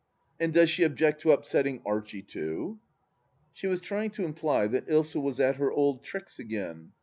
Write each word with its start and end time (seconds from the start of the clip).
"And 0.39 0.51
does 0.51 0.71
she 0.71 0.81
object 0.81 1.21
to 1.21 1.31
upsetting 1.31 1.79
Archie, 1.85 2.23
too?" 2.23 2.79
She 3.53 3.67
was 3.67 3.79
trying 3.79 4.09
to 4.17 4.25
imply 4.25 4.65
that 4.65 4.87
Ilsa 4.87 5.21
was 5.21 5.39
at 5.39 5.57
her 5.57 5.71
old 5.71 6.03
tricks 6.03 6.39
again. 6.39 6.93